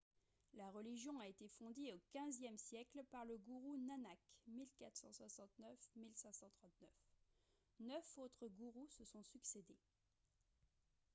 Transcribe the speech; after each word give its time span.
la 0.55 0.67
religion 0.71 1.19
a 1.19 1.27
été 1.27 1.47
fondée 1.47 1.93
au 1.93 1.99
xve 2.17 2.57
siècle 2.57 3.03
par 3.11 3.23
le 3.23 3.37
gourou 3.37 3.77
nanak 3.77 4.17
1469-1539. 4.49 6.89
neuf 7.81 8.17
autres 8.17 8.47
gourous 8.47 8.87
se 8.89 9.05
sont 9.05 9.21
succédés 9.25 9.77